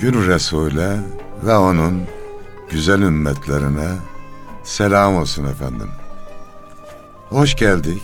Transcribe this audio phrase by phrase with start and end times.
[0.00, 1.00] Gül Resul'e
[1.44, 2.02] ve onun
[2.70, 3.88] güzel ümmetlerine
[4.64, 5.88] selam olsun efendim.
[7.28, 8.02] Hoş geldik.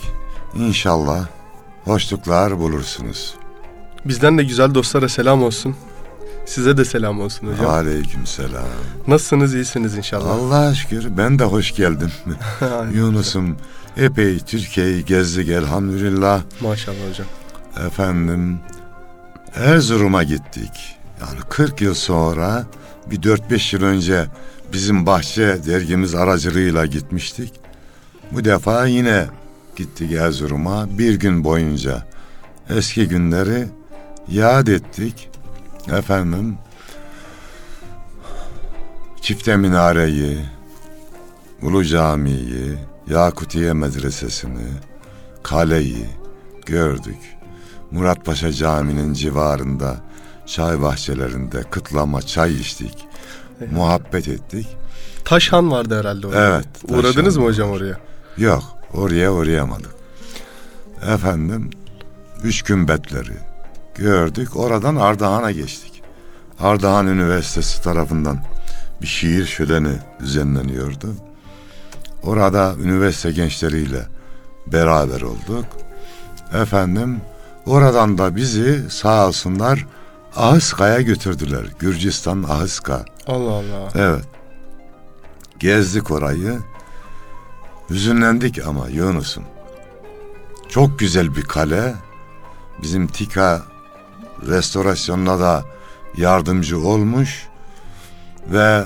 [0.55, 1.27] İnşallah
[1.85, 3.35] hoşluklar bulursunuz.
[4.05, 5.77] Bizden de güzel dostlara selam olsun.
[6.47, 7.71] Size de selam olsun hocam.
[7.71, 8.65] Aleyküm selam.
[9.09, 9.55] Nasılsınız?
[9.55, 10.31] iyisiniz inşallah.
[10.31, 12.13] Allah'a şükür ben de hoş geldim.
[12.93, 13.57] Yunus'um
[13.97, 16.43] epey Türkiye'yi gezdik elhamdülillah.
[16.61, 17.27] Maşallah hocam.
[17.87, 18.61] Efendim
[19.55, 20.96] Erzurum'a gittik.
[21.21, 22.67] Yani 40 yıl sonra
[23.11, 24.27] bir 4-5 yıl önce
[24.73, 27.53] bizim bahçe dergimiz aracılığıyla gitmiştik.
[28.33, 29.27] Bu defa yine
[29.77, 32.07] gittik Erzurum'a bir gün boyunca
[32.71, 33.67] eski günleri
[34.29, 35.29] yad ettik.
[35.93, 36.59] Efendim
[39.21, 40.39] Çifte Minare'yi,
[41.63, 42.79] Ulu Camii'yi,
[43.11, 44.69] Yakutiye Medresesi'ni,
[45.43, 46.07] kaleyi
[46.67, 47.19] gördük.
[47.91, 50.06] Muratpaşa Camii'nin civarında
[50.47, 53.09] çay bahçelerinde kıtlama çay içtik.
[53.61, 53.73] Evet.
[53.73, 54.67] Muhabbet ettik.
[55.25, 56.47] Taşhan vardı herhalde orada.
[56.47, 57.77] Evet, Uğradınız mı hocam var.
[57.77, 57.97] oraya?
[58.39, 58.63] Yok
[58.95, 59.91] oraya uğrayamadık.
[61.15, 61.71] Efendim
[62.43, 63.33] üç kümbetleri
[63.95, 64.57] gördük.
[64.57, 66.03] Oradan Ardahan'a geçtik.
[66.61, 68.39] Ardahan Üniversitesi tarafından
[69.03, 71.15] bir şiir şöleni düzenleniyordu.
[72.23, 74.07] Orada üniversite gençleriyle
[74.67, 75.65] beraber olduk.
[76.55, 77.21] Efendim
[77.67, 79.87] oradan da bizi sağ olsunlar
[80.37, 81.65] Ahıska'ya götürdüler.
[81.79, 83.05] Gürcistan Ahıska.
[83.27, 83.89] Allah Allah.
[83.95, 84.25] Evet.
[85.59, 86.59] Gezdik orayı.
[87.91, 89.45] Hüzünlendik ama Yunus'um.
[90.69, 91.95] Çok güzel bir kale.
[92.83, 93.63] Bizim TİKA
[94.47, 95.65] restorasyonuna da
[96.17, 97.47] yardımcı olmuş.
[98.47, 98.85] Ve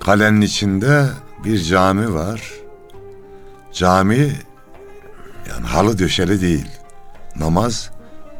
[0.00, 1.06] kalenin içinde
[1.44, 2.52] bir cami var.
[3.72, 4.32] Cami
[5.50, 6.66] yani halı döşeli değil.
[7.36, 7.90] Namaz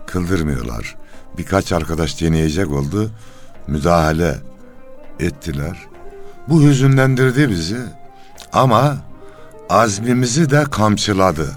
[0.07, 0.97] kıldırmıyorlar.
[1.39, 3.11] Birkaç arkadaş deneyecek oldu.
[3.67, 4.39] Müdahale
[5.21, 5.87] ettiler.
[6.49, 7.81] Bu hüzünlendirdi bizi
[8.53, 8.97] ama
[9.69, 11.51] azmimizi de kamçıladı.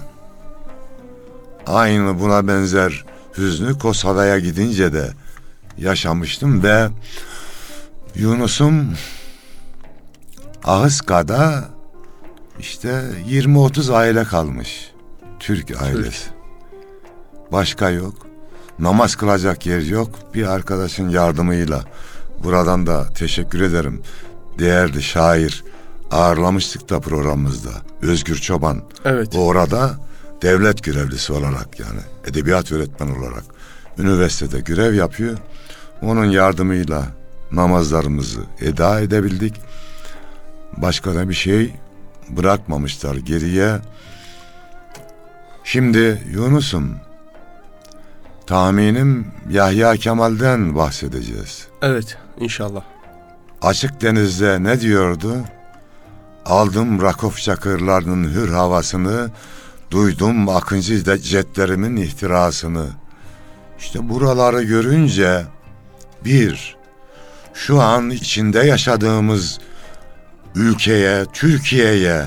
[1.66, 3.04] Aynı buna benzer
[3.38, 5.10] hüznü Kosova'ya gidince de
[5.78, 6.88] yaşamıştım ve
[8.14, 8.94] Yunus'um
[10.64, 11.68] Ahıska'da
[12.58, 12.88] işte
[13.28, 14.90] 20-30 aile kalmış.
[15.38, 16.28] Türk ailesi.
[17.52, 18.29] Başka yok.
[18.80, 20.10] Namaz kılacak yer yok.
[20.34, 21.84] Bir arkadaşın yardımıyla
[22.44, 24.02] buradan da teşekkür ederim.
[24.58, 25.64] Değerli şair
[26.10, 27.70] ağırlamıştık da programımızda.
[28.02, 28.82] Özgür Çoban.
[29.04, 29.36] Evet.
[29.36, 29.90] O orada
[30.42, 33.44] devlet görevlisi olarak yani edebiyat öğretmeni olarak
[33.98, 35.38] üniversitede görev yapıyor.
[36.02, 37.06] Onun yardımıyla
[37.52, 39.54] namazlarımızı eda edebildik.
[40.76, 41.74] Başka da bir şey
[42.28, 43.78] bırakmamışlar geriye.
[45.64, 46.96] Şimdi Yunus'um
[48.50, 51.66] tahminim Yahya Kemal'den bahsedeceğiz.
[51.82, 52.82] Evet inşallah.
[53.62, 55.36] Açık denizde ne diyordu?
[56.46, 59.30] Aldım Rakof çakırlarının hür havasını,
[59.90, 62.86] duydum akıncı jetlerimin ihtirasını.
[63.78, 65.44] İşte buraları görünce
[66.24, 66.76] bir,
[67.54, 69.58] şu an içinde yaşadığımız
[70.54, 72.24] ülkeye, Türkiye'ye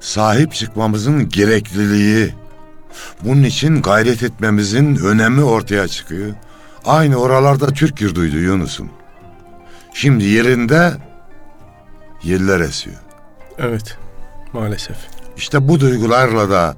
[0.00, 2.34] sahip çıkmamızın gerekliliği,
[3.24, 6.34] bunun için gayret etmemizin önemi ortaya çıkıyor.
[6.84, 8.90] Aynı oralarda Türk yurduydu Yunus'um.
[9.94, 10.92] Şimdi yerinde
[12.22, 12.96] yeller esiyor.
[13.58, 13.98] Evet.
[14.52, 14.96] Maalesef.
[15.36, 16.76] İşte bu duygularla da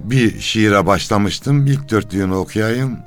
[0.00, 1.66] bir şiire başlamıştım.
[1.66, 2.98] İlk dörtlüğünü okuyayım.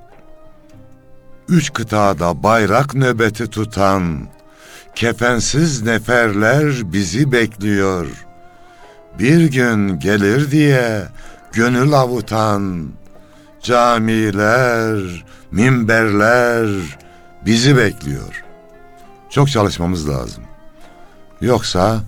[1.49, 4.27] Üç kıtada bayrak nöbeti tutan,
[4.95, 8.07] kefensiz neferler bizi bekliyor.
[9.19, 11.01] Bir gün gelir diye
[11.53, 12.89] gönül avutan,
[13.61, 16.97] camiler, minberler
[17.45, 18.43] bizi bekliyor.
[19.29, 20.43] Çok çalışmamız lazım.
[21.41, 22.03] Yoksa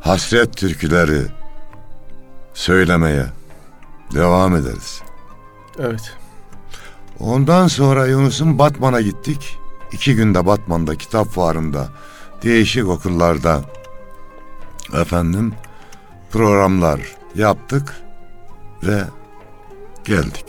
[0.00, 1.22] hasret türküleri
[2.54, 3.26] söylemeye
[4.14, 5.02] devam ederiz.
[5.78, 6.16] Evet.
[7.20, 9.58] Ondan sonra Yunus'un Batman'a gittik.
[9.92, 11.88] İki günde Batman'da kitap fuarında
[12.42, 13.62] değişik okullarda
[14.94, 15.54] efendim
[16.30, 17.00] programlar
[17.34, 18.05] yaptık
[18.82, 19.04] ve
[20.04, 20.44] geldik.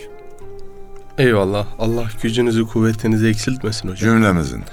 [1.17, 1.67] Eyvallah.
[1.79, 3.97] Allah gücünüzü kuvvetinizi eksiltmesin hocam.
[4.09, 4.63] Cümlemizin,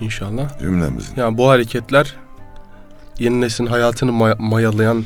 [0.00, 0.58] İnşallah.
[0.58, 1.12] cümlemizin.
[1.16, 2.14] Yani bu hareketler
[3.18, 5.04] yeni neslin hayatını maya- mayalayan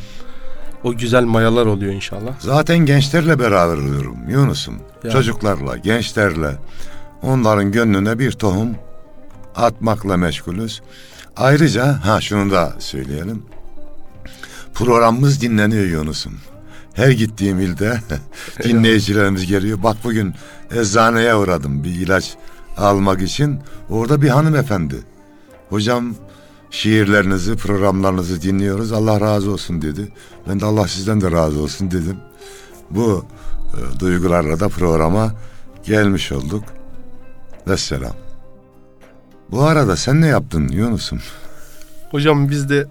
[0.85, 2.33] o güzel mayalar oluyor inşallah.
[2.39, 4.75] Zaten gençlerle beraber oluyorum Yunus'um.
[5.05, 5.13] Yani.
[5.13, 6.55] Çocuklarla, gençlerle
[7.23, 8.69] onların gönlüne bir tohum
[9.57, 10.83] atmakla meşgulüz.
[11.37, 13.43] Ayrıca ha şunu da söyleyelim.
[14.75, 16.39] Programımız dinleniyor Yunus'um.
[16.99, 18.01] Her gittiğim ilde
[18.65, 19.83] dinleyicilerimiz geliyor.
[19.83, 20.35] Bak bugün
[20.71, 22.37] eczaneye uğradım bir ilaç
[22.77, 23.59] almak için.
[23.91, 24.97] Orada bir hanımefendi.
[25.69, 26.15] Hocam
[26.71, 28.93] şiirlerinizi, programlarınızı dinliyoruz.
[28.93, 30.13] Allah razı olsun dedi.
[30.49, 32.17] Ben de Allah sizden de razı olsun dedim.
[32.91, 33.25] Bu
[33.75, 35.35] e, duygularla da programa
[35.85, 36.65] gelmiş olduk.
[37.69, 38.15] Vesselam.
[39.51, 41.21] Bu arada sen ne yaptın Yunus'um?
[42.11, 42.87] Hocam biz de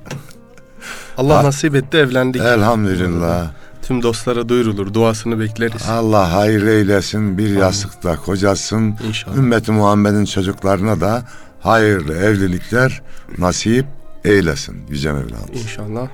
[1.18, 2.42] Allah Ha- nasip etti evlendik.
[2.42, 3.51] Elhamdülillah.
[3.88, 4.94] Tüm dostlara duyurulur.
[4.94, 5.89] Duasını bekleriz.
[5.89, 7.38] Allah hayır eylesin.
[7.38, 8.95] Bir yastıkta kocasın.
[9.07, 9.38] İnşallah.
[9.38, 11.24] Ümmeti Muhammed'in çocuklarına da
[11.60, 13.01] hayırlı evlilikler
[13.38, 13.86] nasip
[14.24, 15.39] eylesin Yüce Mevlam.
[15.54, 16.07] İnşallah.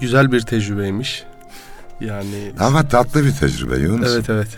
[0.00, 1.24] Güzel bir tecrübeymiş.
[2.00, 4.08] Yani Ama tatlı bir tecrübe Yunus.
[4.14, 4.48] evet evet.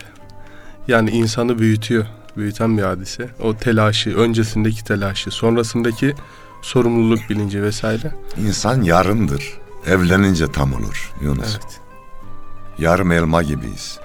[0.87, 2.05] Yani insanı büyütüyor.
[2.37, 3.29] Büyüten bir hadise.
[3.43, 6.15] O telaşı, öncesindeki telaşı, sonrasındaki
[6.61, 8.11] sorumluluk bilinci vesaire.
[8.47, 9.53] İnsan yarımdır.
[9.87, 11.47] Evlenince tam olur Yunus.
[11.51, 11.86] Evet.
[12.79, 13.99] Yarım elma gibiyiz.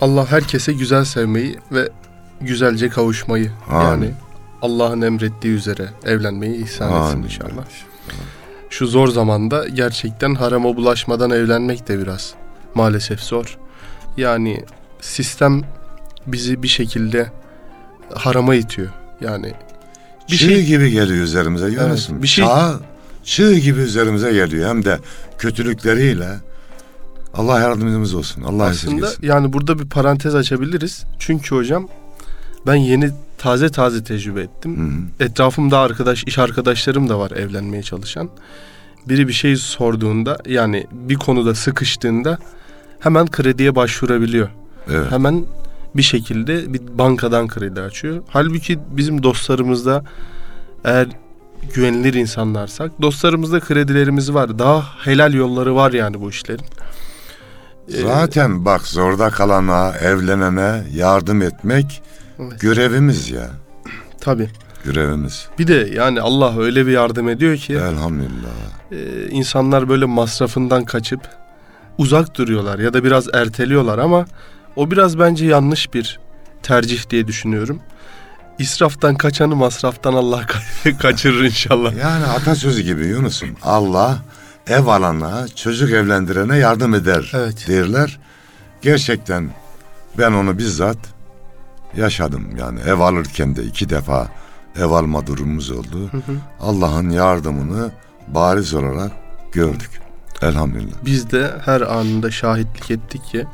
[0.00, 1.88] Allah herkese güzel sevmeyi ve
[2.40, 3.84] güzelce kavuşmayı Amin.
[3.86, 4.14] yani
[4.62, 7.24] Allah'ın emrettiği üzere evlenmeyi ihsan etsin Amin.
[7.24, 7.64] inşallah.
[8.70, 12.34] Şu zor zamanda gerçekten harama bulaşmadan evlenmek de biraz
[12.74, 13.58] maalesef zor.
[14.16, 14.64] Yani
[15.00, 15.62] sistem
[16.26, 17.32] bizi bir şekilde
[18.14, 18.88] harama itiyor.
[19.20, 19.54] Yani
[20.30, 21.66] bir çığ şey gibi geliyor üzerimize.
[21.80, 22.80] Evet, bir şey- Çağ,
[23.24, 24.68] çığ gibi üzerimize geliyor.
[24.68, 24.98] Hem de
[25.38, 26.28] kötülükleriyle.
[27.38, 28.42] Allah yardımcımız olsun.
[28.42, 31.04] Allah aslında yani burada bir parantez açabiliriz.
[31.18, 31.88] Çünkü hocam
[32.66, 34.76] ben yeni taze taze tecrübe ettim.
[34.76, 35.28] Hı hı.
[35.28, 38.30] etrafımda arkadaş, iş arkadaşlarım da var evlenmeye çalışan.
[39.08, 42.38] Biri bir şey sorduğunda yani bir konuda sıkıştığında
[43.00, 44.48] hemen krediye başvurabiliyor.
[44.90, 45.10] Evet.
[45.10, 45.44] Hemen
[45.94, 48.22] bir şekilde bir bankadan kredi açıyor.
[48.28, 50.04] Halbuki bizim dostlarımızda
[50.84, 51.08] eğer
[51.74, 54.58] güvenilir insanlarsak dostlarımızda kredilerimiz var.
[54.58, 56.64] Daha helal yolları var yani bu işlerin.
[57.94, 62.02] Ee, Zaten bak zorda kalana, evlenene yardım etmek
[62.40, 62.60] Evet.
[62.60, 63.50] görevimiz ya.
[64.20, 64.48] tabii.
[64.84, 65.48] Görevimiz.
[65.58, 68.50] Bir de yani Allah öyle bir yardım ediyor ki Elhamdülillah.
[68.92, 71.20] e, insanlar böyle masrafından kaçıp
[71.98, 74.26] uzak duruyorlar ya da biraz erteliyorlar ama
[74.76, 76.18] o biraz bence yanlış bir
[76.62, 77.80] tercih diye düşünüyorum.
[78.58, 81.92] İsraftan kaçanı masraftan Allah ka- kaçırır inşallah.
[81.96, 83.48] Yani atasözü gibi Yunus'um.
[83.62, 84.18] Allah
[84.68, 87.64] ev alana, çocuk evlendirene yardım eder Evet.
[87.68, 88.18] derler.
[88.82, 89.50] Gerçekten
[90.18, 90.98] ben onu bizzat
[91.96, 92.56] yaşadım.
[92.58, 94.28] Yani ev alırken de iki defa
[94.78, 96.10] ev alma durumumuz oldu.
[96.60, 97.90] Allah'ın yardımını
[98.28, 99.12] bariz olarak
[99.52, 99.90] gördük.
[100.42, 100.96] Elhamdülillah.
[101.04, 103.46] Biz de her anında şahitlik ettik ki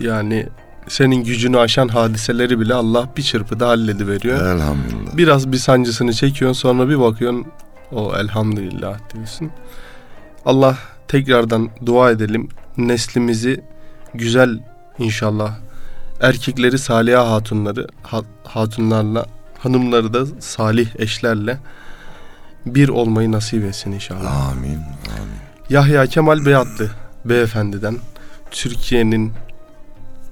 [0.00, 0.48] yani
[0.88, 4.54] senin gücünü aşan hadiseleri bile Allah bir çırpıda hallediveriyor.
[4.54, 5.16] Elhamdülillah.
[5.16, 7.46] Biraz bir sancısını çekiyorsun sonra bir bakıyorsun
[7.92, 9.50] o elhamdülillah diyorsun.
[10.46, 12.48] Allah tekrardan dua edelim.
[12.76, 13.60] Neslimizi
[14.14, 14.58] güzel
[14.98, 15.54] inşallah.
[16.20, 19.26] Erkekleri saliha hatunları ha- hatunlarla
[19.58, 21.58] hanımları da salih eşlerle
[22.66, 24.48] bir olmayı nasip etsin inşallah.
[24.50, 24.68] Amin.
[24.70, 25.38] Amin.
[25.70, 26.90] Yahya Kemal Beyatlı
[27.24, 27.96] beyefendiden
[28.50, 29.32] Türkiye'nin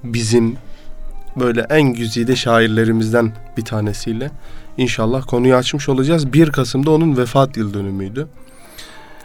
[0.03, 0.57] bizim
[1.35, 4.31] böyle en güzide şairlerimizden bir tanesiyle
[4.77, 6.33] İnşallah konuyu açmış olacağız.
[6.33, 8.27] 1 Kasım'da onun vefat yıl dönümüydü.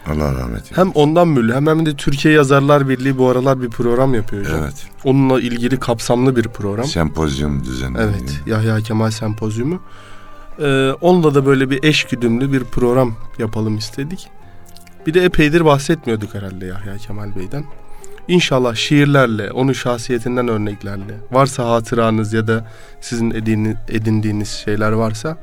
[0.07, 0.75] Allah rahmet eylesin.
[0.75, 4.59] Hem ondan müllü hem, de Türkiye Yazarlar Birliği bu aralar bir program yapıyor hocam.
[4.63, 4.87] Evet.
[5.03, 6.85] Onunla ilgili kapsamlı bir program.
[6.85, 8.09] Sempozyum düzenleniyor.
[8.09, 9.81] Evet, Yahya Kemal Sempozyumu.
[10.59, 14.27] Ee, onunla da böyle bir eş güdümlü bir program yapalım istedik.
[15.07, 17.65] Bir de epeydir bahsetmiyorduk herhalde Yahya Kemal Bey'den.
[18.27, 22.67] İnşallah şiirlerle, onun şahsiyetinden örneklerle, varsa hatıranız ya da
[23.01, 25.37] sizin edini- edindiğiniz şeyler varsa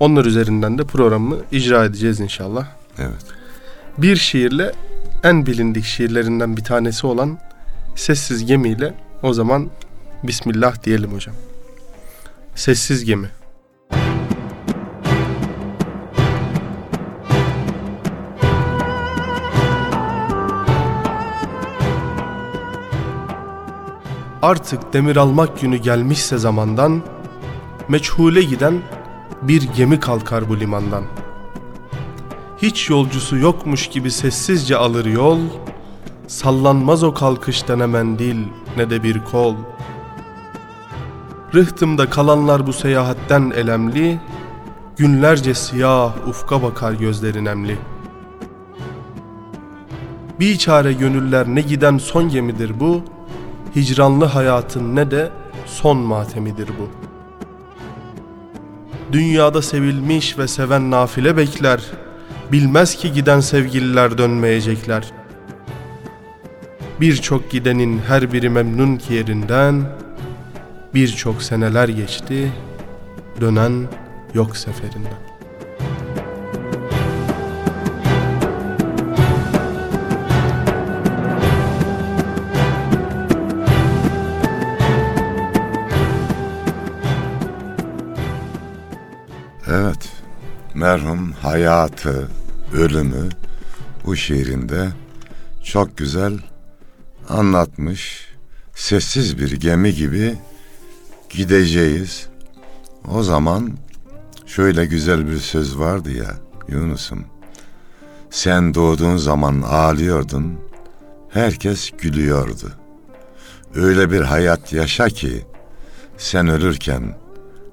[0.00, 2.66] onlar üzerinden de programı icra edeceğiz inşallah.
[2.98, 3.39] Evet.
[4.02, 4.72] Bir şiirle
[5.22, 7.38] en bilindik şiirlerinden bir tanesi olan
[7.96, 9.70] Sessiz Gemi ile o zaman
[10.22, 11.34] Bismillah diyelim hocam.
[12.54, 13.28] Sessiz Gemi.
[24.42, 27.02] Artık demir almak günü gelmişse zamandan
[27.88, 28.82] Meçhule giden
[29.42, 31.04] bir gemi kalkar bu limandan
[32.62, 35.38] hiç yolcusu yokmuş gibi sessizce alır yol,
[36.26, 38.36] sallanmaz o kalkışta ne mendil
[38.76, 39.54] ne de bir kol.
[41.54, 44.20] Rıhtımda kalanlar bu seyahatten elemli,
[44.96, 47.78] günlerce siyah ufka bakar gözleri nemli.
[50.40, 53.02] Bir çare gönüller ne giden son gemidir bu,
[53.76, 55.30] hicranlı hayatın ne de
[55.66, 56.88] son matemidir bu.
[59.12, 61.80] Dünyada sevilmiş ve seven nafile bekler,
[62.52, 65.12] Bilmez ki giden sevgililer dönmeyecekler.
[67.00, 69.82] Birçok gidenin her biri memnun ki yerinden,
[70.94, 72.52] birçok seneler geçti,
[73.40, 73.72] dönen
[74.34, 75.12] yok seferinden.
[89.68, 90.12] Evet.
[90.74, 92.28] Merhum hayatı,
[92.72, 93.28] ölümü
[94.04, 94.88] bu şiirinde
[95.64, 96.38] çok güzel
[97.28, 98.28] anlatmış.
[98.74, 100.38] Sessiz bir gemi gibi
[101.30, 102.28] gideceğiz.
[103.08, 103.70] O zaman
[104.46, 106.36] şöyle güzel bir söz vardı ya
[106.68, 107.24] Yunus'um.
[108.30, 110.60] Sen doğduğun zaman ağlıyordun,
[111.30, 112.72] herkes gülüyordu.
[113.74, 115.46] Öyle bir hayat yaşa ki
[116.18, 117.16] sen ölürken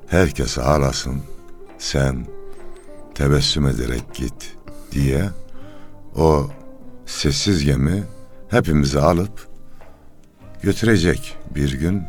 [0.07, 1.21] herkes ağlasın,
[1.77, 2.27] sen
[3.15, 4.56] tebessüm ederek git
[4.91, 5.29] diye
[6.15, 6.49] o
[7.05, 8.03] sessiz gemi
[8.49, 9.47] hepimizi alıp
[10.61, 12.03] götürecek bir gün.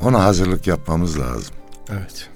[0.00, 1.54] Ona hazırlık yapmamız lazım.
[1.90, 2.28] Evet.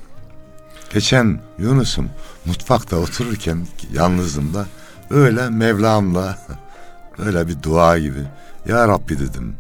[0.94, 2.10] Geçen Yunus'um
[2.44, 4.66] mutfakta otururken yalnızdım da
[5.10, 6.38] öyle Mevlam'la
[7.18, 8.22] öyle bir dua gibi
[8.68, 9.54] Ya Rabbi dedim.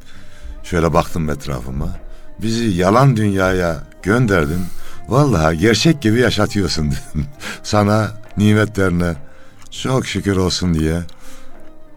[0.64, 1.88] Şöyle baktım etrafıma.
[2.42, 4.64] Bizi yalan dünyaya gönderdin.
[5.08, 7.26] Vallahi gerçek gibi yaşatıyorsun dedim.
[7.62, 9.14] Sana nimetlerine
[9.72, 11.02] çok şükür olsun diye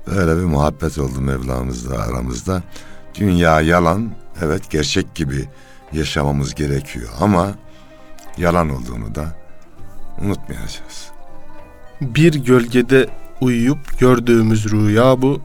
[0.07, 2.63] öyle bir muhabbet oldu Mevlamızla aramızda.
[3.15, 5.45] Dünya yalan, evet gerçek gibi
[5.93, 7.51] yaşamamız gerekiyor ama
[8.37, 9.35] yalan olduğunu da
[10.21, 11.09] unutmayacağız.
[12.01, 13.09] Bir gölgede
[13.41, 15.41] uyuyup gördüğümüz rüya bu.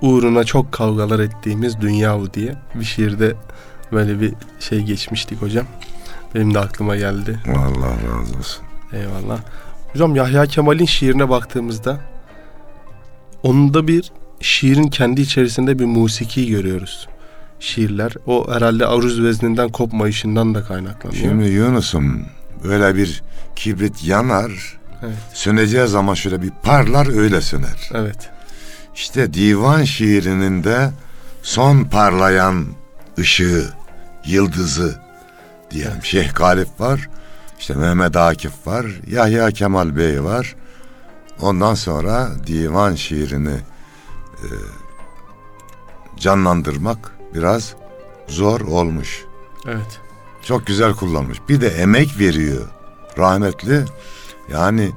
[0.00, 3.34] Uğruna çok kavgalar ettiğimiz dünya bu diye bir şiirde
[3.92, 5.66] böyle bir şey geçmiştik hocam.
[6.34, 7.40] Benim de aklıma geldi.
[7.48, 8.64] Allah razı olsun.
[8.92, 9.40] Eyvallah.
[9.96, 12.00] Hocam Yahya Kemal'in şiirine baktığımızda
[13.42, 17.08] onda bir şiirin kendi içerisinde bir musiki görüyoruz.
[17.60, 21.20] Şiirler o herhalde aruz vezninden kopmayışından da kaynaklanıyor.
[21.20, 22.26] Şimdi Yunus'um
[22.64, 23.22] böyle bir
[23.56, 25.16] kibrit yanar, Evet.
[25.34, 27.90] söneceği zaman şöyle bir parlar öyle söner.
[27.94, 28.30] Evet.
[28.94, 30.90] İşte divan şiirinin de
[31.42, 32.66] son parlayan
[33.18, 33.64] ışığı,
[34.26, 35.00] yıldızı
[35.70, 36.04] diyelim.
[36.04, 37.08] Şeyh Galip var,
[37.66, 40.54] işte Mehmet Akif var, Yahya Kemal Bey var.
[41.40, 43.54] Ondan sonra divan şiirini
[44.42, 44.48] e,
[46.16, 46.98] canlandırmak
[47.34, 47.74] biraz
[48.28, 49.24] zor olmuş.
[49.66, 50.00] Evet.
[50.42, 51.38] Çok güzel kullanmış.
[51.48, 52.66] Bir de emek veriyor
[53.18, 53.84] rahmetli.
[54.52, 54.90] Yani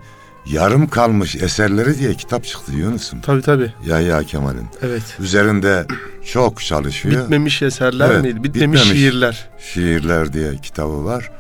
[0.46, 3.22] yarım kalmış eserleri diye kitap çıktı Yunus'um.
[3.22, 3.74] Tabii tabii.
[3.86, 4.68] Yahya Kemal'in.
[4.82, 5.18] Evet.
[5.20, 5.86] Üzerinde
[6.26, 7.24] çok çalışıyor.
[7.24, 8.44] Bitmemiş eserler Evet, miydi?
[8.44, 9.02] Bitmemiş, bitmemiş.
[9.02, 9.50] şiirler.
[9.74, 11.32] Şiirler diye kitabı var.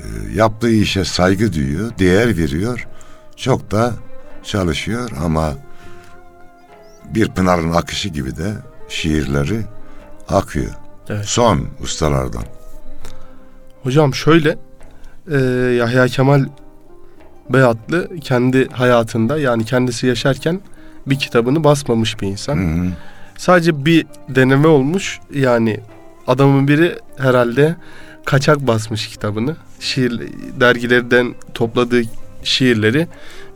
[0.00, 2.86] Ee, yaptığı işe saygı duyuyor, değer veriyor.
[3.36, 3.92] Çok da
[4.42, 5.52] çalışıyor ama
[7.14, 8.52] bir pınarın akışı gibi de
[8.88, 9.60] şiirleri
[10.28, 10.72] akıyor.
[11.08, 11.24] Evet.
[11.24, 12.42] Son ustalardan.
[13.82, 14.58] Hocam şöyle
[15.30, 15.38] e,
[15.78, 16.44] Yahya Kemal
[17.50, 20.60] Beyatlı kendi hayatında yani kendisi yaşarken
[21.06, 22.56] bir kitabını basmamış bir insan.
[22.56, 22.88] Hı hı.
[23.36, 25.80] Sadece bir deneme olmuş yani
[26.26, 27.76] adamın biri herhalde
[28.24, 29.56] kaçak basmış kitabını.
[29.80, 30.22] Şiir
[30.60, 32.02] dergilerden topladığı
[32.42, 33.08] şiirleri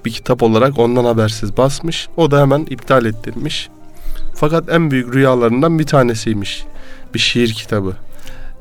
[0.05, 2.09] bir kitap olarak ondan habersiz basmış.
[2.17, 3.69] O da hemen iptal ettirmiş.
[4.35, 6.65] Fakat en büyük rüyalarından bir tanesiymiş.
[7.15, 7.97] Bir şiir kitabı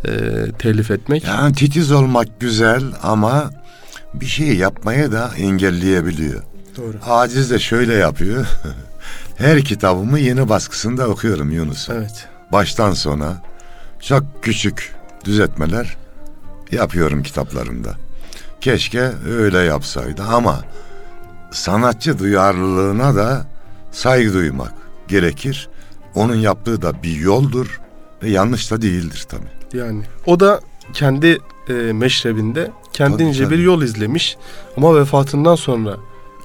[0.06, 0.12] e,
[0.60, 1.24] telif etmek.
[1.24, 3.51] Yani titiz olmak güzel ama
[4.13, 6.44] bir şey yapmaya da engelleyebiliyor.
[6.77, 6.94] Doğru.
[7.08, 8.46] Aciz de şöyle yapıyor.
[9.38, 11.89] Her kitabımı yeni baskısında okuyorum Yunus.
[11.89, 12.27] Evet.
[12.51, 13.41] Baştan sona
[14.00, 15.98] çok küçük düzeltmeler
[16.71, 17.95] yapıyorum kitaplarımda.
[18.61, 20.61] Keşke öyle yapsaydı ama
[21.51, 23.47] sanatçı duyarlılığına da
[23.91, 24.73] saygı duymak
[25.07, 25.69] gerekir.
[26.15, 27.81] Onun yaptığı da bir yoldur
[28.23, 29.77] ve yanlış da değildir tabii.
[29.77, 30.61] Yani o da
[30.93, 33.59] kendi e, meşrebinde kendince Tabii, tabii.
[33.59, 34.37] bir yol izlemiş
[34.77, 35.97] ama vefatından sonra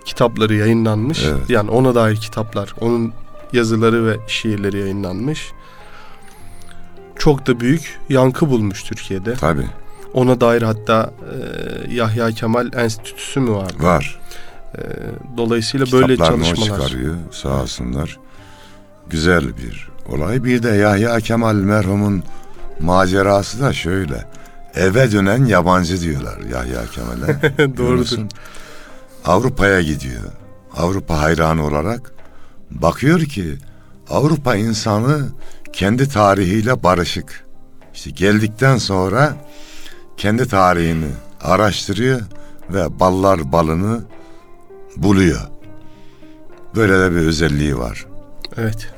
[0.05, 1.25] kitapları yayınlanmış.
[1.25, 1.51] Evet.
[1.51, 3.13] Yani ona dair kitaplar, onun
[3.53, 5.51] yazıları ve şiirleri yayınlanmış.
[7.19, 9.35] Çok da büyük yankı bulmuş Türkiye'de.
[9.35, 9.67] Tabii
[10.17, 11.11] Ona dair hatta
[11.89, 13.83] e, Yahya Kemal Enstitüsü mü vardı?
[13.83, 14.21] var.
[14.79, 14.81] E,
[15.37, 16.81] dolayısıyla böyle Kitaplarını o çalışmalar.
[16.89, 18.19] çıkarıyor sağ olsunlar.
[19.11, 20.45] Güzel bir olay.
[20.45, 22.23] Bir de Yahya Kemal merhumun
[22.81, 24.25] macerası da şöyle.
[24.75, 27.57] Eve dönen yabancı diyorlar Yahya Kemal'e.
[27.77, 28.19] Doğrudur.
[29.25, 30.23] Avrupa'ya gidiyor.
[30.77, 32.13] Avrupa hayranı olarak
[32.71, 33.57] bakıyor ki
[34.11, 35.29] Avrupa insanı
[35.73, 37.45] kendi tarihiyle barışık.
[37.95, 39.37] İşte geldikten sonra
[40.17, 41.09] kendi tarihini
[41.41, 42.21] araştırıyor
[42.71, 44.05] ve ballar balını
[44.97, 45.41] buluyor.
[46.77, 48.07] Böyle de bir özelliği var.
[48.57, 48.89] Evet.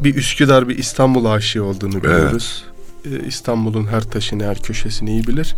[0.00, 2.64] Bir Üsküdar bir İstanbul aşığı olduğunu görüyoruz.
[3.04, 5.56] Ee, İstanbul'un her taşını her köşesini iyi bilir.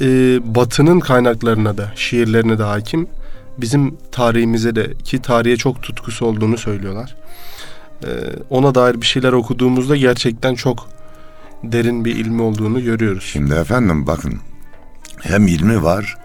[0.00, 0.06] Ee,
[0.54, 3.08] batının kaynaklarına da şiirlerine de hakim.
[3.58, 7.16] Bizim tarihimize de ki tarihe çok tutkusu olduğunu söylüyorlar.
[8.04, 8.08] Ee,
[8.50, 10.88] ona dair bir şeyler okuduğumuzda gerçekten çok
[11.64, 13.24] derin bir ilmi olduğunu görüyoruz.
[13.24, 14.40] Şimdi efendim bakın
[15.20, 16.16] hem ilmi var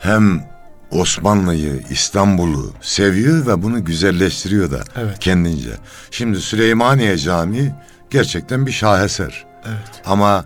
[0.00, 0.48] hem
[0.90, 5.18] Osmanlı'yı, İstanbul'u seviyor ve bunu güzelleştiriyor da Evet.
[5.18, 5.70] kendince.
[6.10, 7.74] Şimdi Süleymaniye Camii
[8.10, 9.46] gerçekten bir şaheser.
[9.66, 10.02] Evet.
[10.06, 10.44] Ama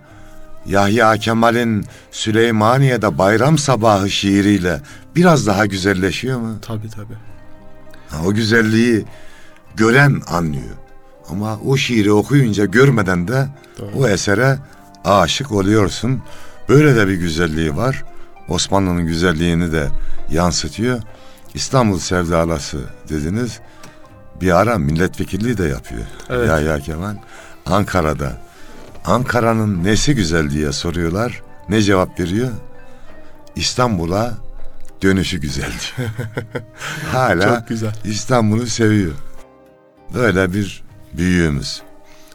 [0.67, 4.81] Yahya Kemal'in Süleymaniye'de bayram sabahı şiiriyle
[5.17, 6.59] biraz daha güzelleşiyor mu?
[6.63, 7.15] Tabii tabii.
[8.09, 9.05] Ha, o güzelliği
[9.77, 10.77] gören anlıyor.
[11.29, 13.47] Ama o şiiri okuyunca görmeden de
[13.79, 13.91] Doğru.
[13.97, 14.59] o esere
[15.05, 16.23] aşık oluyorsun.
[16.69, 18.05] Böyle de bir güzelliği var.
[18.49, 19.89] Osmanlı'nın güzelliğini de
[20.31, 21.01] yansıtıyor.
[21.55, 23.61] İstanbul sevdalası dediniz.
[24.41, 26.03] Bir ara milletvekilliği de yapıyor.
[26.31, 26.49] Evet.
[26.49, 27.15] Yahya Kemal.
[27.67, 28.41] Ankara'da.
[29.05, 31.43] Ankara'nın nesi güzel diye soruyorlar.
[31.69, 32.51] Ne cevap veriyor?
[33.57, 34.35] İstanbul'a
[35.03, 36.09] dönüşü güzel diyor.
[37.13, 37.93] Hala Çok güzel.
[38.05, 39.13] İstanbul'u seviyor.
[40.15, 40.82] Böyle bir
[41.17, 41.83] büyüğümüz.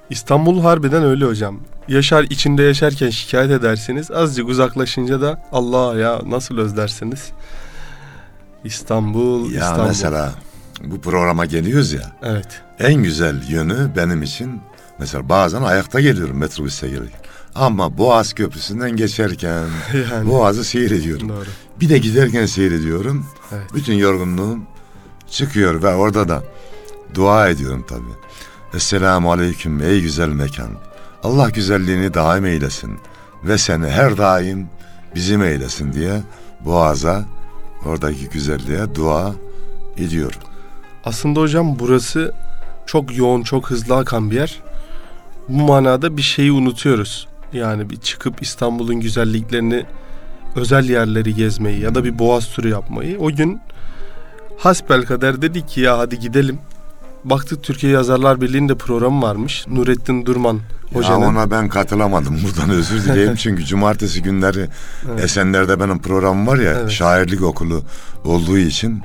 [0.10, 1.60] İstanbul harbiden öyle hocam.
[1.88, 4.12] Yaşar içinde yaşarken şikayet edersiniz.
[4.12, 7.32] Azıcık uzaklaşınca da Allah ya nasıl özlersiniz.
[8.64, 9.88] İstanbul, Ya İstanbul.
[9.88, 10.32] mesela
[10.84, 12.12] bu programa geliyoruz ya.
[12.24, 12.62] Evet.
[12.80, 14.62] En güzel yönü benim için
[15.00, 17.20] mesela bazen ayakta geliyorum metrobüste gelirken.
[17.56, 19.64] Ama Boğaz Köprüsü'nden geçerken
[20.12, 20.30] Yani.
[20.30, 21.30] Boğaz'ı seyrediyorum.
[21.30, 21.46] Doğru.
[21.80, 23.26] Bir de giderken seyrediyorum.
[23.52, 23.68] Evet.
[23.76, 24.60] Bütün yorgunluğum
[25.30, 26.44] çıkıyor ve orada da
[27.14, 28.18] dua ediyorum tabii.
[28.78, 30.70] Esselamu aleyküm ey güzel mekan.
[31.24, 33.00] Allah güzelliğini daim eylesin
[33.44, 34.70] ve seni her daim
[35.16, 36.22] bizim eylesin diye
[36.66, 37.26] Boğaz'a
[37.86, 39.34] oradaki güzelliğe dua
[39.98, 40.40] ediyorum.
[41.04, 42.34] Aslında hocam burası
[42.86, 44.62] çok yoğun, çok hızlı akan bir yer.
[45.50, 47.28] Bu manada bir şeyi unutuyoruz.
[47.54, 49.86] Yani bir çıkıp İstanbul'un güzelliklerini,
[50.56, 53.20] özel yerleri gezmeyi ya da bir boğaz turu yapmayı.
[53.20, 53.62] O gün
[54.58, 56.60] hasbelkader dedik ki ya hadi gidelim.
[57.24, 59.66] Baktık Türkiye Yazarlar Birliği'nde programı varmış.
[59.68, 60.62] Nurettin Durman Ya
[61.00, 61.22] hocanın.
[61.22, 62.40] ona ben katılamadım.
[62.46, 64.68] Buradan özür dileyim çünkü cumartesi günleri
[65.12, 65.24] Evet.
[65.24, 66.92] Esenler'de benim programım var ya Evet.
[66.92, 67.82] şairlik okulu
[68.26, 69.02] olduğu için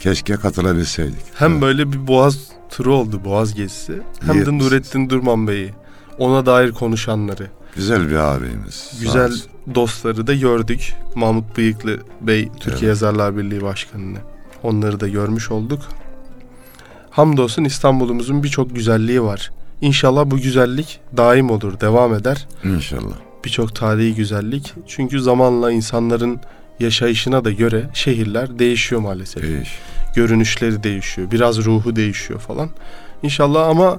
[0.00, 1.20] keşke katılabilseydik.
[1.34, 1.62] Hem Evet.
[1.62, 2.38] böyle bir boğaz
[2.70, 4.02] turu oldu, boğaz gezisi.
[4.26, 5.74] Hem İyi de Nurettin Durman Bey'i,
[6.18, 8.92] ona dair konuşanları, Güzel bir abimiz.
[9.00, 9.32] güzel
[9.74, 10.94] dostları da gördük.
[11.14, 12.82] Mahmut Bıyıklı Bey, Türkiye Evet.
[12.82, 14.18] Yazarlar Birliği Başkanı'nı.
[14.62, 15.82] Onları da görmüş olduk.
[17.14, 19.50] Hamdolsun İstanbul'umuzun birçok güzelliği var.
[19.80, 22.48] İnşallah bu güzellik daim olur, devam eder.
[22.64, 23.14] İnşallah.
[23.44, 24.74] Birçok tarihi güzellik.
[24.86, 26.40] Çünkü zamanla insanların
[26.80, 29.42] yaşayışına da göre şehirler değişiyor maalesef.
[29.42, 29.78] Değiş.
[30.14, 31.30] görünüşleri değişiyor.
[31.30, 32.70] Biraz ruhu değişiyor falan.
[33.22, 33.98] İnşallah ama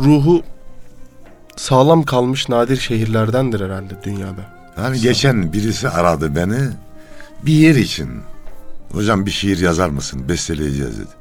[0.00, 0.42] ruhu
[1.56, 4.42] sağlam kalmış nadir şehirlerdendir herhalde dünyada.
[4.76, 6.58] Hani geçen birisi aradı beni
[7.46, 8.08] bir yer için.
[8.92, 10.28] Hocam bir şiir yazar mısın?
[10.28, 11.19] Besteleyeceğiz dedi.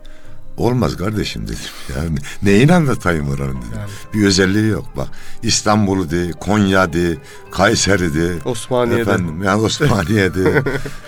[0.59, 1.57] Olmaz kardeşim dedim.
[1.95, 3.69] Yani neyin anlatayım oranın dedim.
[3.77, 3.89] Yani.
[4.13, 5.07] Bir özelliği yok bak.
[5.43, 7.17] İstanbul'u de, Konya de,
[7.51, 8.33] Kayseri de.
[8.45, 9.01] Osmaniye'de.
[9.01, 10.63] Efendim yani Osmaniye'de.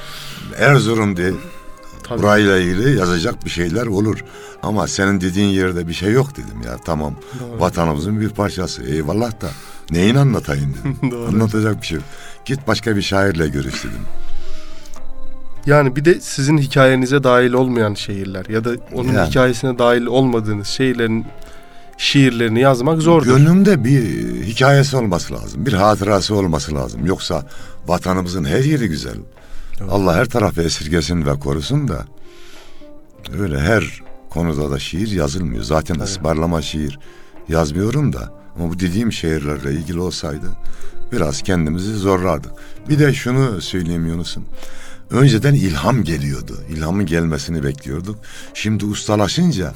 [0.57, 1.33] Erzurum de.
[2.03, 2.21] Tabii.
[2.21, 4.23] Burayla ilgili yazacak bir şeyler olur.
[4.63, 6.77] Ama senin dediğin yerde bir şey yok dedim ya.
[6.85, 7.59] Tamam Doğru.
[7.59, 8.83] vatanımızın bir parçası.
[8.83, 9.47] Eyvallah da
[9.91, 11.11] neyin anlatayım dedim.
[11.11, 11.27] Doğru.
[11.27, 12.05] Anlatacak bir şey yok.
[12.45, 14.05] Git başka bir şairle görüş dedim.
[15.65, 19.29] Yani bir de sizin hikayenize dahil olmayan şehirler ya da onun Yani.
[19.29, 21.25] hikayesine dahil olmadığınız şehirlerin
[21.97, 23.37] şiirlerini yazmak zordur.
[23.37, 24.03] Gönlümde bir
[24.43, 25.65] hikayesi olması lazım.
[25.65, 27.05] Bir hatırası olması lazım.
[27.05, 27.45] Yoksa
[27.87, 29.15] vatanımızın her yeri güzel.
[29.81, 29.91] Evet.
[29.91, 32.05] Allah her tarafı esirgesin ve korusun da
[33.39, 35.63] öyle her konuda da şiir yazılmıyor.
[35.63, 36.03] Zaten Tabii.
[36.03, 36.99] ısmarlama şiir
[37.49, 40.45] yazmıyorum da ama bu dediğim şehirlerle ilgili olsaydı
[41.11, 42.51] biraz kendimizi zorlardık.
[42.89, 44.45] Bir de şunu söyleyeyim Yunus'um.
[45.11, 46.57] Önceden ilham geliyordu.
[46.69, 48.19] İlhamın gelmesini bekliyorduk.
[48.53, 49.73] Şimdi ustalaşınca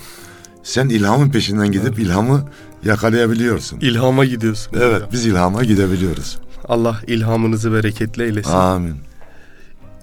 [0.64, 2.50] sen ilhamın peşinden gidip ilhamı
[2.84, 3.80] yakalayabiliyorsun.
[3.80, 4.78] İlhama gidiyorsun.
[4.82, 6.38] Evet biz ilhama gidebiliyoruz.
[6.68, 8.52] Allah ilhamınızı bereketli eylesin.
[8.52, 8.96] Amin.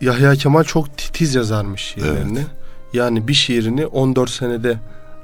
[0.01, 2.47] Yahya Kemal çok titiz yazarmış şiirlerini.
[2.93, 4.79] Yani bir şiirini 14 senede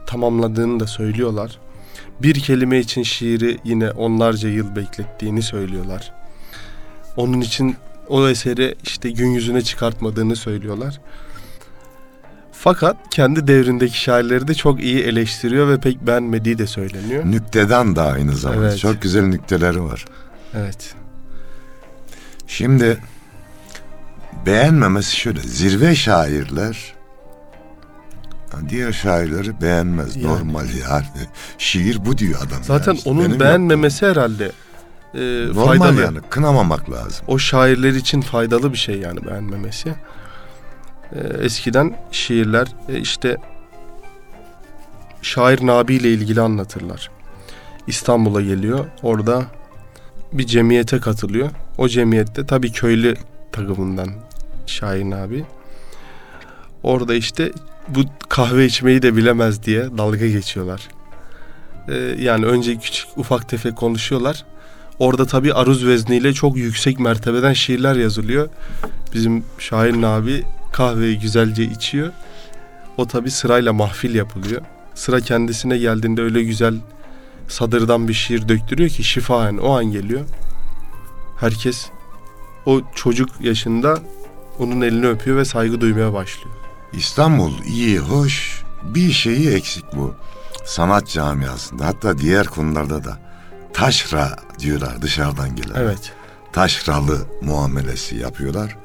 [0.06, 1.58] tamamladığını da söylüyorlar.
[2.22, 6.12] Bir kelime için şiiri yine onlarca yıl beklettiğini söylüyorlar.
[7.16, 7.76] Onun için
[8.08, 11.00] o eseri işte gün yüzüne çıkartmadığını söylüyorlar.
[12.52, 17.24] Fakat kendi devrindeki şairleri de çok iyi eleştiriyor ve pek beğenmediği de söyleniyor.
[17.24, 18.68] Nükteden da aynı zamanda.
[18.68, 18.78] Evet.
[18.78, 20.04] Çok güzel nükteleri var.
[20.54, 20.94] Evet.
[22.46, 22.98] Şimdi
[24.46, 25.40] beğenmemesi şöyle.
[25.40, 26.98] Zirve şairler
[28.68, 30.16] diğer şairleri beğenmez.
[30.16, 30.26] Yani.
[30.26, 31.06] Normal yani.
[31.58, 32.64] Şiir bu diyor adam.
[32.64, 32.98] Zaten yani.
[32.98, 34.52] İşte onun beğenmemesi herhalde
[35.14, 35.18] e,
[35.54, 36.00] normal faydalı.
[36.00, 36.18] yani.
[36.30, 37.24] Kınamamak lazım.
[37.28, 39.94] O şairler için faydalı bir şey yani beğenmemesi.
[41.12, 43.36] Ee, eskiden şiirler e, işte
[45.22, 47.10] şair Nabi ile ilgili anlatırlar.
[47.86, 48.86] İstanbul'a geliyor.
[49.02, 49.46] Orada
[50.32, 51.50] bir cemiyete katılıyor.
[51.78, 53.14] O cemiyette tabii köylü
[53.52, 54.08] takımından
[54.66, 55.44] şair Nabi.
[56.82, 57.52] Orada işte
[57.88, 60.88] bu kahve içmeyi de bilemez diye dalga geçiyorlar.
[61.88, 64.44] Ee, yani önce küçük ufak tefek konuşuyorlar.
[64.98, 68.48] Orada tabii aruz vezniyle çok yüksek mertebeden şiirler yazılıyor.
[69.14, 72.12] Bizim Şahin abi kahveyi güzelce içiyor.
[72.96, 74.62] O tabii sırayla mahfil yapılıyor.
[74.94, 76.74] Sıra kendisine geldiğinde öyle güzel
[77.48, 80.20] sadırdan bir şiir döktürüyor ki şifaen o an geliyor.
[81.40, 81.88] Herkes
[82.66, 83.98] o çocuk yaşında
[84.58, 86.56] onun elini öpüyor ve saygı duymaya başlıyor.
[86.92, 88.62] İstanbul iyi, hoş.
[88.82, 90.14] Bir şeyi eksik bu.
[90.64, 93.18] Sanat camiasında hatta diğer konularda da
[93.72, 95.74] taşra diyorlar dışarıdan gelen.
[95.76, 96.12] Evet.
[96.52, 98.76] taşralı muamelesi yapıyorlar.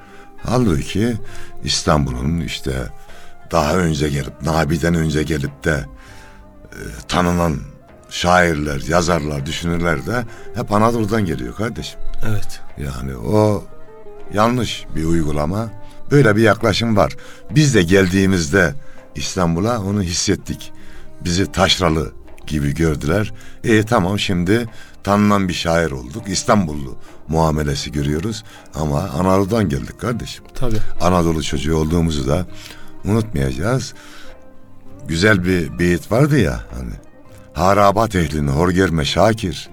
[0.43, 1.17] Halbuki
[1.63, 2.73] İstanbul'un işte
[3.51, 5.85] daha önce gelip, Nabi'den önce gelip de
[6.71, 7.59] e, tanınan
[8.09, 11.99] şairler, yazarlar, düşünürler de hep Anadolu'dan geliyor kardeşim.
[12.27, 12.61] Evet.
[12.77, 13.63] Yani o
[14.33, 15.69] yanlış bir uygulama.
[16.11, 17.15] Böyle bir yaklaşım var.
[17.51, 18.73] Biz de geldiğimizde
[19.15, 20.71] İstanbul'a onu hissettik.
[21.21, 22.11] Bizi taşralı
[22.47, 23.33] gibi gördüler.
[23.63, 24.65] E tamam şimdi
[25.03, 26.23] tanınan bir şair olduk.
[26.27, 26.95] İstanbullu
[27.27, 28.43] muamelesi görüyoruz.
[28.75, 30.43] Ama Anadolu'dan geldik kardeşim.
[30.55, 30.79] Tabii.
[31.01, 32.45] Anadolu çocuğu olduğumuzu da
[33.05, 33.93] unutmayacağız.
[35.07, 36.93] Güzel bir beyit vardı ya hani.
[37.53, 39.69] Harabat ehlini hor görme Şakir.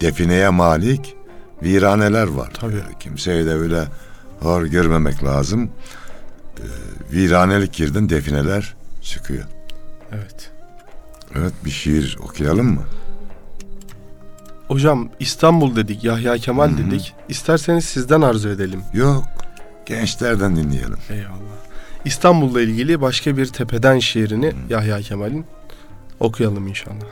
[0.00, 1.16] Defineye malik
[1.62, 2.50] viraneler var.
[2.54, 2.72] Tabii.
[2.74, 3.84] Yani kimseyi de öyle
[4.40, 5.70] hor görmemek lazım.
[6.58, 6.62] Ee,
[7.12, 9.44] viranelik girdin defineler çıkıyor.
[10.12, 10.50] Evet.
[11.34, 12.82] Evet bir şiir okuyalım mı?
[14.68, 17.14] Hocam İstanbul dedik, Yahya Kemal dedik.
[17.28, 18.82] İsterseniz sizden arzu edelim.
[18.92, 19.24] Yok.
[19.86, 20.98] Gençlerden dinleyelim.
[21.10, 21.54] Eyvallah.
[22.04, 25.46] İstanbul'la ilgili başka bir tepeden şiirini Yahya Kemal'in
[26.20, 27.06] okuyalım inşallah.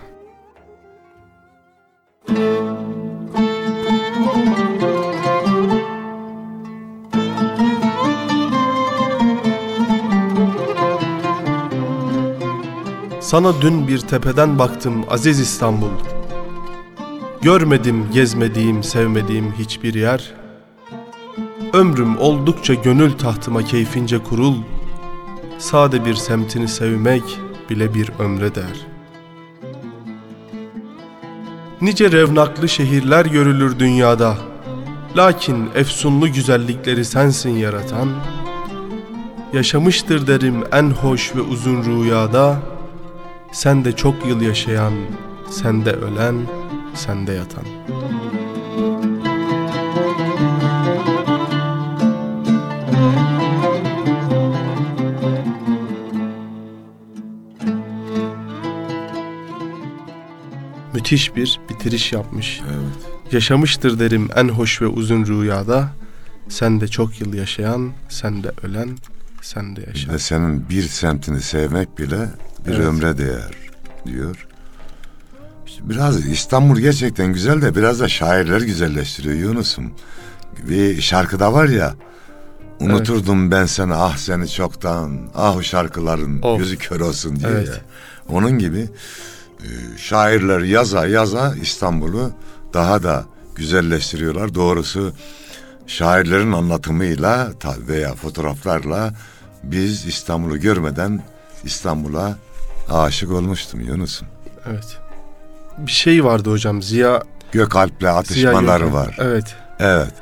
[13.21, 15.91] Sana dün bir tepeden baktım aziz İstanbul.
[17.43, 20.33] Görmedim gezmediğim sevmediğim hiçbir yer.
[21.73, 24.55] Ömrüm oldukça gönül tahtıma keyfince kurul.
[25.59, 27.23] Sade bir semtini sevmek
[27.71, 28.87] bile bir ömre der.
[31.81, 34.37] Nice revnaklı şehirler görülür dünyada.
[35.17, 38.09] Lakin efsunlu güzellikleri sensin yaratan.
[39.53, 42.57] Yaşamıştır derim en hoş ve uzun rüyada.
[43.53, 44.93] Sen de çok yıl yaşayan,
[45.51, 46.37] sen de ölen,
[46.95, 47.65] sen de yatan.
[61.03, 62.61] müthiş bir bitiriş yapmış.
[62.65, 63.33] Evet.
[63.33, 65.89] Yaşamıştır derim en hoş ve uzun rüyada.
[66.49, 68.99] Sen de çok yıl yaşayan, sen de ölen,
[69.43, 70.15] sen de yaşayan.
[70.15, 72.29] Ve senin bir semtini sevmek bile
[72.67, 72.87] bir Evet.
[72.87, 73.55] ömre değer
[74.07, 74.47] diyor.
[75.83, 79.92] Biraz İstanbul gerçekten güzel de biraz da şairler güzelleştiriyor Yunus'um.
[80.68, 81.95] Bir şarkıda var ya
[82.81, 86.59] Unuturdum ben seni ah seni çoktan ah o şarkıların Of.
[86.59, 87.68] gözü kör olsun diye Evet.
[87.68, 87.75] ya.
[88.29, 88.88] Onun gibi
[89.61, 89.68] e,
[89.99, 92.33] şairler yaza yaza İstanbul'u
[92.75, 94.55] daha da güzelleştiriyorlar.
[94.55, 95.12] Doğrusu
[95.87, 97.53] şairlerin anlatımıyla
[97.88, 99.14] veya fotoğraflarla
[99.62, 101.23] biz İstanbul'u görmeden
[101.64, 102.37] İstanbul'a
[102.90, 104.29] aşık olmuştum Yunus'um.
[104.66, 104.99] Evet.
[105.79, 108.93] Bir şey vardı hocam Ziya Gökalp'le Ziya atışmaları Gökalp.
[108.93, 109.17] var.
[109.21, 109.55] Evet.
[109.81, 110.13] Evet.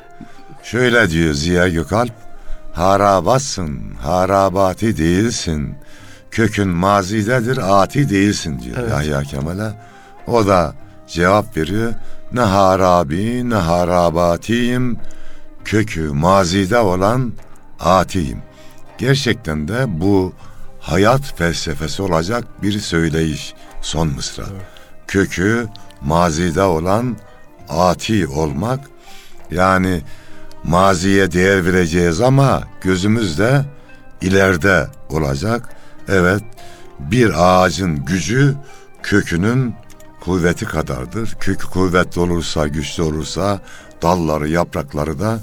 [0.63, 2.11] Şöyle diyor Ziya Gökalp.
[2.73, 5.75] Harabatsın, harabati değilsin.
[6.31, 8.91] Kökün mazidedir, ati değilsin diyor Evet.
[8.91, 9.73] Yahya Kemal'e.
[10.27, 10.73] O da
[11.07, 11.93] cevap veriyor.
[12.33, 14.97] Ne harabi ne harabatiyim.
[15.65, 17.33] Kökü mazide olan
[17.79, 18.41] atiyim.
[18.97, 20.33] Gerçekten de bu
[20.79, 24.43] hayat felsefesi olacak bir söyleyiş son mısra.
[24.51, 24.61] Evet.
[25.11, 25.67] Kökü
[26.01, 27.17] mazide olan
[27.69, 28.79] ati olmak
[29.51, 30.01] yani
[30.63, 33.65] maziye değer vereceğiz ama gözümüz de
[34.21, 35.69] ileride olacak.
[36.07, 36.43] Evet
[36.99, 38.55] bir ağacın gücü
[39.03, 39.75] kökünün
[40.21, 41.35] kuvveti kadardır.
[41.39, 43.59] Kökü kuvvetli olursa, güçlü olursa
[44.01, 45.39] dalları, yaprakları da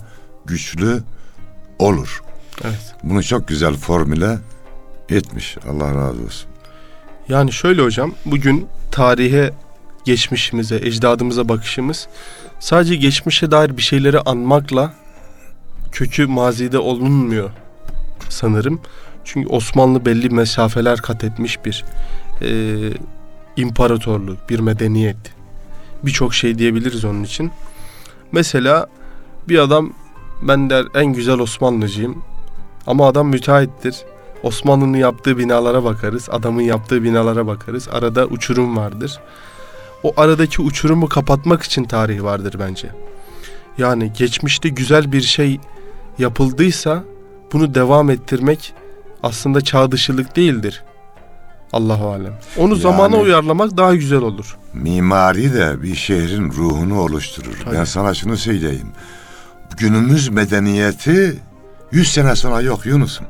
[0.46, 1.02] güçlü
[1.78, 2.22] olur.
[2.64, 2.94] Evet.
[3.02, 4.38] Bunu çok güzel formüle
[5.09, 5.59] etmiş.
[5.70, 6.58] Allah razı olsun.
[7.29, 9.53] Yani şöyle hocam bugün tarihe,
[10.05, 12.09] geçmişimize, ecdadımıza bakışımız
[12.61, 14.95] sadece geçmişe dair bir şeyleri anmakla
[15.93, 17.51] kökü mazide olunmuyor
[18.29, 18.81] sanırım.
[19.25, 21.85] Çünkü Osmanlı belli mesafeler kat etmiş bir
[22.43, 22.51] e,
[23.57, 25.17] imparatorluk, bir medeniyet.
[26.03, 27.51] Birçok şey diyebiliriz onun için.
[28.33, 28.87] Mesela
[29.49, 29.93] bir adam
[30.43, 32.23] ben der en güzel Osmanlıcıyım
[32.87, 33.97] ama adam müteahhittir.
[34.42, 37.88] Osmanlı'nın yaptığı binalara bakarız, adamın yaptığı binalara bakarız.
[37.92, 39.20] Arada uçurum vardır.
[40.03, 42.90] O aradaki uçurumu kapatmak için tarih vardır bence.
[43.79, 45.61] Yani geçmişte güzel bir şey
[46.18, 47.05] yapıldıysa
[47.53, 48.74] bunu devam ettirmek
[49.22, 50.85] aslında çağ dışılık değildir.
[51.72, 52.35] Allahu alem.
[52.57, 54.57] Onu Yani- zamana uyarlamak daha güzel olur.
[54.74, 57.57] Mimari de bir şehrin ruhunu oluşturur.
[57.64, 57.74] Tabii.
[57.74, 58.88] Ben sana şunu söyleyeyim.
[59.77, 61.38] Günümüz medeniyeti
[61.92, 63.27] 100 sene sonra yok Yunus'um.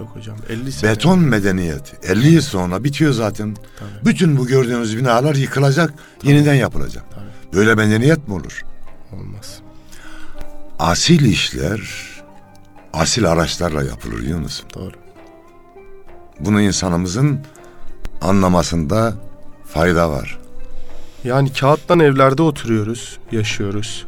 [0.00, 0.90] Yok hocam 50 sene.
[0.90, 3.56] Beton medeniyeti 50 yıl sonra bitiyor zaten.
[3.78, 4.04] Tabii.
[4.04, 7.04] Bütün bu gördüğünüz binalar yıkılacak, yeniden yapılacak.
[7.14, 7.56] Tabii.
[7.56, 8.64] Böyle medeniyet mi olur?
[9.12, 9.58] Olmaz.
[10.78, 11.80] Asil işler
[12.92, 14.68] asil araçlarla yapılır Yunus'um.
[14.74, 14.92] Doğru.
[16.40, 17.40] Bunu insanımızın
[18.20, 19.14] anlamasında
[19.66, 20.38] fayda var.
[21.24, 24.06] Yani kağıttan evlerde oturuyoruz, yaşıyoruz.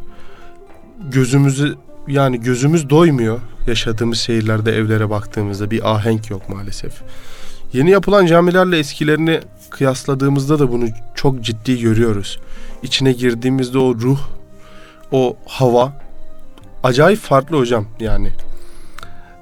[1.11, 1.75] Gözümüzü
[2.09, 6.93] yani gözümüz doymuyor yaşadığımız şehirlerde evlere baktığımızda bir ahenk yok maalesef.
[7.73, 12.39] Yeni yapılan camilerle eskilerini kıyasladığımızda da bunu çok ciddi görüyoruz.
[12.83, 14.21] İçine girdiğimizde o ruh,
[15.13, 15.93] o hava
[16.83, 18.31] acayip farklı hocam yani.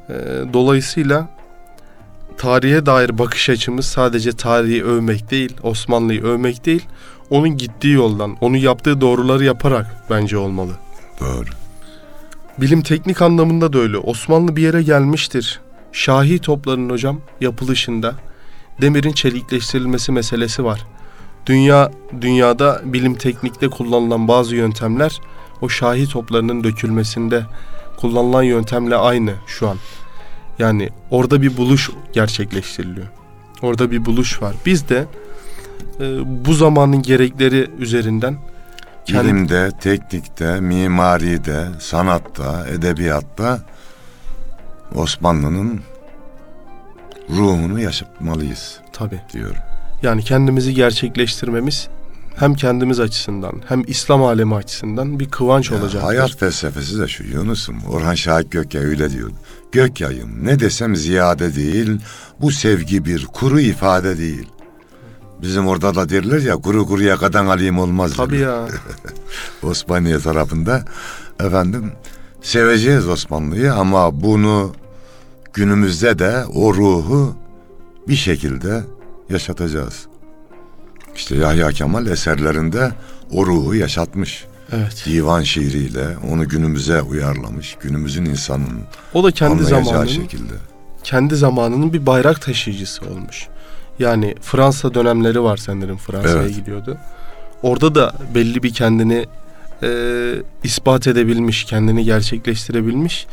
[0.09, 0.14] Ee,
[0.52, 1.28] dolayısıyla
[2.38, 6.87] tarihe dair bakış açımız sadece tarihi övmek değil, Osmanlı'yı övmek değil,
[7.30, 10.72] onun gittiği yoldan, onun yaptığı doğruları yaparak bence olmalı.
[11.20, 11.48] Doğru.
[12.58, 13.98] Bilim teknik anlamında da öyle.
[13.98, 15.60] Osmanlı bir yere gelmiştir.
[15.92, 18.14] Şahi topların hocam yapılışında
[18.80, 20.86] demirin çelikleştirilmesi meselesi var.
[21.46, 25.20] Dünya dünyada bilim teknikte kullanılan bazı yöntemler
[25.60, 27.46] o şahi toplarının dökülmesinde
[27.96, 29.76] kullanılan yöntemle aynı şu an.
[30.58, 33.06] Yani orada bir buluş gerçekleştiriliyor.
[33.62, 34.54] Orada bir buluş var.
[34.66, 35.06] Biz de
[36.00, 36.04] e,
[36.46, 38.36] bu zamanın gerekleri üzerinden
[39.08, 43.60] Bilimde, teknikte, mimaride, sanatta, edebiyatta
[44.94, 45.80] Osmanlı'nın
[47.30, 49.54] ruhunu yaşatmalıyız tabii diyor.
[50.02, 51.88] Yani kendimizi gerçekleştirmemiz
[52.36, 56.00] hem kendimiz açısından hem İslam alemi açısından bir kıvanç Ya, olacaktır.
[56.08, 57.84] hayat felsefesi de şu Yunus'um.
[57.90, 59.30] Orhan Şahit Gökyay öyle diyor.
[59.72, 62.00] Gökyayım ne desem ziyade değil,
[62.40, 64.48] bu sevgi bir kuru ifade değil.
[65.42, 68.12] Bizim orada da derler ya kuru kuruya kadan alayım olmaz.
[68.16, 68.68] Tabii ya.
[69.62, 70.85] Osmaniye tarafında
[71.40, 71.92] efendim
[72.42, 74.72] seveceğiz Osmanlı'yı ama bunu
[75.53, 77.35] günümüzde de o ruhu
[78.09, 78.85] bir şekilde
[79.31, 80.07] yaşatacağız.
[81.16, 82.92] İşte Yahya Kemal eserlerinde
[83.33, 84.44] o ruhu yaşatmış.
[84.72, 85.03] Evet.
[85.07, 87.76] Divan şiiriyle onu günümüze uyarlamış.
[87.81, 88.81] Günümüzün insanının
[89.14, 90.53] O da kendi zamanının şekilde.
[91.05, 93.48] kendi zamanının bir bayrak taşıyıcısı olmuş.
[94.00, 96.54] Yani Fransa dönemleri var sanırım Fransa'ya Evet.
[96.54, 96.96] gidiyordu.
[97.62, 99.26] orada da belli bir kendini
[99.82, 99.88] e,
[100.64, 103.26] ispat edebilmiş, kendini gerçekleştirebilmiş.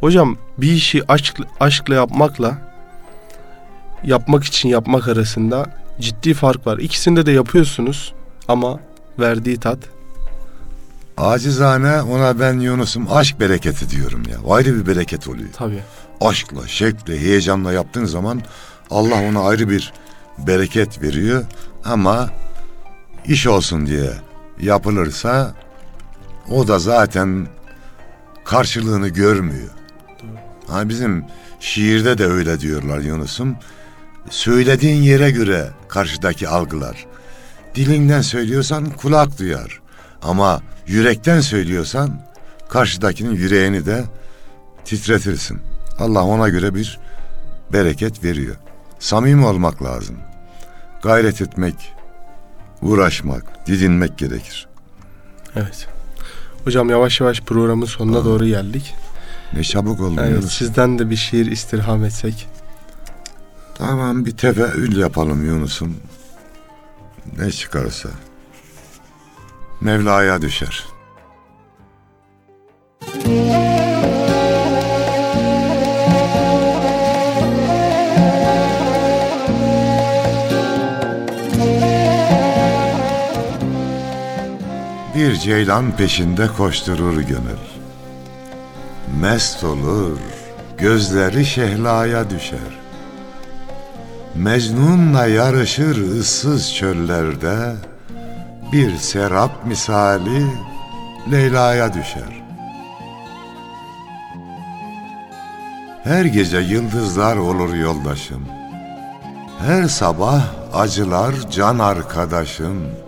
[0.00, 2.58] Hocam bir işi aşk, aşkla yapmakla
[4.04, 5.66] yapmak için yapmak arasında
[6.00, 6.78] ciddi fark var.
[6.78, 8.14] İkisinde de yapıyorsunuz
[8.48, 8.80] ama
[9.18, 9.78] verdiği tat
[11.16, 14.36] Acizane ona ben Yunus'um aşk bereketi diyorum ya.
[14.46, 15.48] O ayrı bir bereket oluyor.
[15.56, 15.80] tabii.
[16.20, 18.40] Aşkla, şevkle, heyecanla yaptığın zaman
[18.90, 19.92] Allah ona ayrı bir
[20.38, 21.44] bereket veriyor.
[21.84, 22.30] Ama
[23.26, 24.10] iş olsun diye
[24.60, 25.54] yapılırsa
[26.50, 27.46] o da zaten
[28.44, 29.70] karşılığını görmüyor.
[30.68, 31.24] Ha bizim
[31.60, 33.56] şiirde de öyle diyorlar Yunus'um.
[34.30, 37.06] Söylediğin yere göre karşıdaki algılar.
[37.74, 39.80] Dilinden söylüyorsan kulak duyar.
[40.22, 42.22] Ama yürekten söylüyorsan
[42.68, 44.04] karşıdakinin yüreğini de
[44.84, 45.58] titretirsin.
[45.98, 46.98] Allah ona göre bir
[47.72, 48.56] bereket veriyor.
[48.98, 50.16] Samimi olmak lazım.
[51.02, 51.94] Gayret etmek,
[52.82, 54.68] uğraşmak, didinmek gerekir.
[55.56, 55.88] Evet.
[56.64, 58.94] Hocam yavaş yavaş programın sonuna doğru geldik.
[59.52, 60.58] Ne çabuk oldu Evet, Yunus.
[60.58, 62.48] sizden de bir şiir istirham etsek.
[63.74, 65.96] Tamam bir tefeül yapalım Yunus'um.
[67.38, 68.08] Ne çıkarsa.
[69.80, 70.84] Mevla'ya düşer.
[85.16, 87.64] Bir ceylan peşinde koşturur gönül.
[89.20, 90.18] Mest olur,
[90.78, 92.78] gözleri şehlaya düşer.
[94.34, 97.74] Mecnun'la yarışır ıssız çöllerde
[98.72, 100.46] Bir serap misali
[101.30, 102.44] Leyla'ya düşer
[106.04, 108.48] Her gece yıldızlar olur yoldaşım
[109.66, 110.42] Her sabah
[110.74, 113.05] acılar can arkadaşım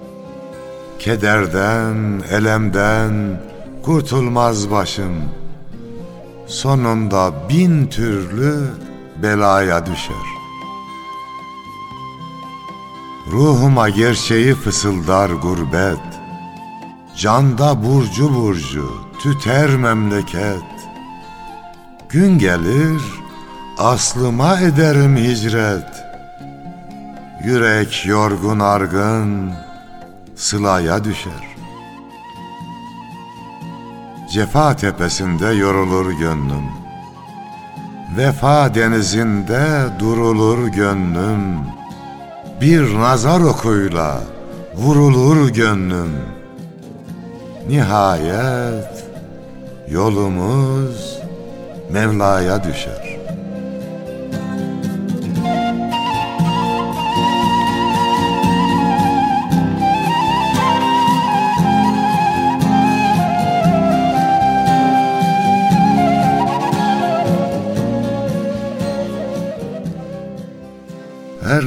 [0.99, 3.41] Kederden, elemden
[3.83, 5.15] kurtulmaz başım.
[6.47, 8.69] Sonunda bin türlü
[9.23, 10.27] belaya düşer.
[13.31, 15.99] Ruhuma gerçeği fısıldar gurbet.
[17.17, 18.91] Canda burcu burcu
[19.23, 20.63] tüter memleket.
[22.09, 23.03] Gün gelir
[23.79, 26.05] aslıma ederim hicret.
[27.45, 29.53] Yürek yorgun argın
[30.39, 31.57] sılaya düşer
[34.33, 36.65] Cefa tepesinde yorulur gönlüm
[38.17, 41.79] Vefa denizinde durulur gönlüm
[42.61, 44.21] bir nazar okuyla
[44.75, 46.13] vurulur gönlüm.
[47.69, 49.05] Nihayet
[49.89, 51.19] yolumuz
[51.93, 53.08] Mevla'ya düşer.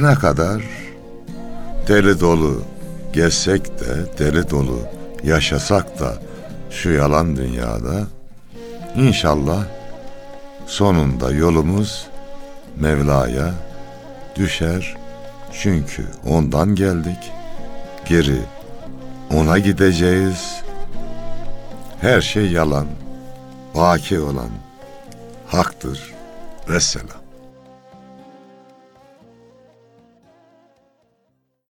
[0.02, 0.62] Ne kadar
[1.88, 2.62] deli dolu
[3.12, 4.78] gezsek de deli dolu
[5.24, 6.14] yaşasak da
[6.70, 8.06] şu yalan dünyada
[8.96, 9.64] inşallah
[10.66, 12.06] sonunda yolumuz
[12.76, 13.54] Mevla'ya
[14.36, 14.96] düşer.
[15.52, 17.32] Çünkü ondan geldik
[18.04, 18.38] geri
[19.34, 20.62] ona gideceğiz.
[22.00, 22.86] Her şey yalan
[23.74, 24.50] baki olan
[25.46, 26.14] haktır.
[26.68, 27.21] Vesselam